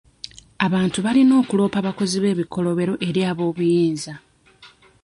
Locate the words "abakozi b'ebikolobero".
1.79-2.93